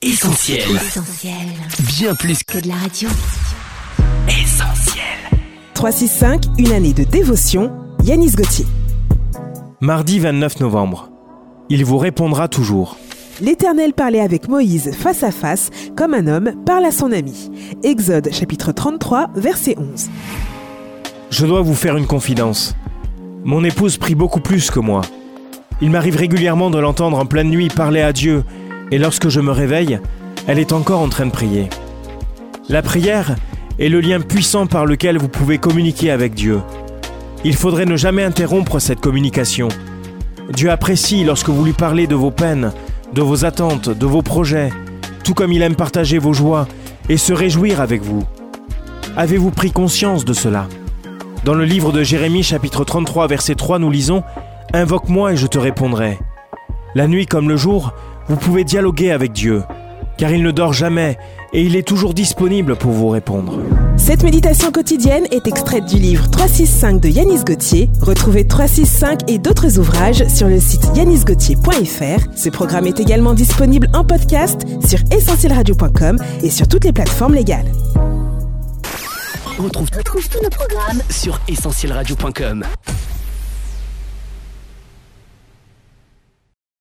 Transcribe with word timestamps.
Essentiel. 0.00 0.60
Essentiel. 0.76 1.34
Bien 1.98 2.14
plus 2.14 2.44
Que 2.44 2.60
de 2.60 2.68
la 2.68 2.76
radio. 2.76 3.08
qu'essentiel. 4.28 5.02
365, 5.74 6.44
une 6.56 6.70
année 6.70 6.92
de 6.92 7.02
dévotion, 7.02 7.72
Yanis 8.04 8.30
Gauthier. 8.30 8.64
Mardi 9.80 10.20
29 10.20 10.60
novembre. 10.60 11.10
Il 11.68 11.84
vous 11.84 11.98
répondra 11.98 12.46
toujours. 12.46 12.96
L'Éternel 13.40 13.92
parlait 13.92 14.20
avec 14.20 14.48
Moïse 14.48 14.92
face 14.96 15.24
à 15.24 15.32
face, 15.32 15.70
comme 15.96 16.14
un 16.14 16.28
homme 16.28 16.52
parle 16.64 16.84
à 16.84 16.92
son 16.92 17.10
ami. 17.10 17.50
Exode 17.82 18.28
chapitre 18.32 18.70
33, 18.70 19.30
verset 19.34 19.74
11. 19.78 20.08
Je 21.30 21.44
dois 21.44 21.62
vous 21.62 21.74
faire 21.74 21.96
une 21.96 22.06
confidence. 22.06 22.76
Mon 23.44 23.64
épouse 23.64 23.96
prie 23.96 24.14
beaucoup 24.14 24.40
plus 24.40 24.70
que 24.70 24.78
moi. 24.78 25.00
Il 25.82 25.90
m'arrive 25.90 26.14
régulièrement 26.16 26.70
de 26.70 26.78
l'entendre 26.78 27.18
en 27.18 27.26
pleine 27.26 27.50
nuit 27.50 27.66
parler 27.68 28.00
à 28.00 28.12
Dieu, 28.12 28.44
et 28.90 28.98
lorsque 28.98 29.28
je 29.28 29.40
me 29.40 29.52
réveille, 29.52 30.00
elle 30.46 30.58
est 30.58 30.72
encore 30.72 31.00
en 31.00 31.08
train 31.08 31.26
de 31.26 31.30
prier. 31.30 31.68
La 32.68 32.82
prière 32.82 33.36
est 33.78 33.88
le 33.88 34.00
lien 34.00 34.20
puissant 34.20 34.66
par 34.66 34.86
lequel 34.86 35.18
vous 35.18 35.28
pouvez 35.28 35.58
communiquer 35.58 36.10
avec 36.10 36.34
Dieu. 36.34 36.60
Il 37.44 37.54
faudrait 37.54 37.86
ne 37.86 37.96
jamais 37.96 38.24
interrompre 38.24 38.78
cette 38.78 39.00
communication. 39.00 39.68
Dieu 40.52 40.70
apprécie 40.70 41.24
lorsque 41.24 41.50
vous 41.50 41.64
lui 41.64 41.72
parlez 41.72 42.06
de 42.06 42.14
vos 42.14 42.30
peines, 42.30 42.72
de 43.12 43.22
vos 43.22 43.44
attentes, 43.44 43.90
de 43.90 44.06
vos 44.06 44.22
projets, 44.22 44.70
tout 45.22 45.34
comme 45.34 45.52
il 45.52 45.62
aime 45.62 45.76
partager 45.76 46.18
vos 46.18 46.32
joies 46.32 46.66
et 47.08 47.16
se 47.16 47.32
réjouir 47.32 47.80
avec 47.80 48.02
vous. 48.02 48.24
Avez-vous 49.16 49.50
pris 49.50 49.70
conscience 49.70 50.24
de 50.24 50.32
cela? 50.32 50.66
Dans 51.44 51.54
le 51.54 51.64
livre 51.64 51.92
de 51.92 52.02
Jérémie 52.02 52.42
chapitre 52.42 52.84
33 52.84 53.26
verset 53.26 53.54
3 53.54 53.78
nous 53.78 53.90
lisons⁇ 53.90 54.20
Invoque-moi 54.74 55.32
et 55.32 55.36
je 55.36 55.46
te 55.46 55.58
répondrai⁇ 55.58 56.12
La 56.94 57.06
nuit 57.06 57.26
comme 57.26 57.48
le 57.48 57.56
jour, 57.56 57.94
vous 58.28 58.36
pouvez 58.36 58.64
dialoguer 58.64 59.10
avec 59.10 59.32
Dieu, 59.32 59.62
car 60.16 60.30
il 60.30 60.42
ne 60.42 60.50
dort 60.50 60.72
jamais 60.72 61.18
et 61.52 61.62
il 61.62 61.76
est 61.76 61.86
toujours 61.86 62.12
disponible 62.12 62.76
pour 62.76 62.92
vous 62.92 63.08
répondre. 63.08 63.60
Cette 63.96 64.22
méditation 64.22 64.70
quotidienne 64.70 65.26
est 65.30 65.46
extraite 65.46 65.86
du 65.86 65.96
livre 65.96 66.28
365 66.30 67.00
de 67.00 67.08
Yanis 67.08 67.44
Gauthier. 67.44 67.90
Retrouvez 68.00 68.46
365 68.46 69.30
et 69.30 69.38
d'autres 69.38 69.78
ouvrages 69.78 70.26
sur 70.28 70.48
le 70.48 70.60
site 70.60 70.88
yanisgauthier.fr. 70.94 72.26
Ce 72.36 72.48
programme 72.50 72.86
est 72.86 73.00
également 73.00 73.34
disponible 73.34 73.88
en 73.94 74.04
podcast 74.04 74.60
sur 74.86 74.98
essentielradio.com 75.10 76.18
et 76.42 76.50
sur 76.50 76.68
toutes 76.68 76.84
les 76.84 76.92
plateformes 76.92 77.34
légales. 77.34 77.70
On 79.58 79.64
retrouve, 79.64 79.88
Retrouve 79.96 80.28
tous 80.28 80.42
nos 80.42 80.50
programmes 80.50 81.02
sur 81.10 81.40
essentielradio.com. 81.48 82.64